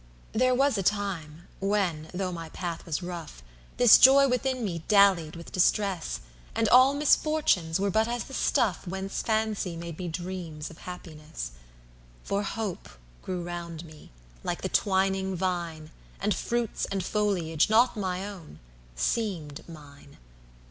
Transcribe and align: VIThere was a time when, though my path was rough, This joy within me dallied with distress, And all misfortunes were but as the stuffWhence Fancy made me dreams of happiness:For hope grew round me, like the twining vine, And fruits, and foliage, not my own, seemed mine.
VIThere 0.33 0.57
was 0.57 0.79
a 0.79 0.81
time 0.81 1.47
when, 1.59 2.09
though 2.11 2.31
my 2.31 2.49
path 2.49 2.87
was 2.87 3.03
rough, 3.03 3.43
This 3.77 3.99
joy 3.99 4.27
within 4.27 4.65
me 4.65 4.83
dallied 4.87 5.35
with 5.35 5.51
distress, 5.51 6.21
And 6.55 6.67
all 6.69 6.95
misfortunes 6.95 7.79
were 7.79 7.91
but 7.91 8.07
as 8.07 8.23
the 8.23 8.33
stuffWhence 8.33 9.23
Fancy 9.23 9.75
made 9.75 9.99
me 9.99 10.07
dreams 10.07 10.71
of 10.71 10.79
happiness:For 10.89 12.41
hope 12.41 12.89
grew 13.21 13.43
round 13.43 13.85
me, 13.85 14.09
like 14.43 14.63
the 14.63 14.69
twining 14.69 15.35
vine, 15.35 15.91
And 16.19 16.33
fruits, 16.33 16.85
and 16.85 17.05
foliage, 17.05 17.69
not 17.69 17.95
my 17.95 18.27
own, 18.27 18.57
seemed 18.95 19.63
mine. 19.69 20.17